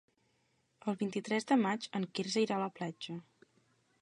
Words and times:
El 0.93 0.97
vint-i-tres 1.01 1.47
de 1.53 1.59
maig 1.67 1.87
en 2.01 2.09
Quirze 2.17 2.47
irà 2.47 2.59
a 2.59 2.63
la 2.67 2.75
platja. 2.81 3.23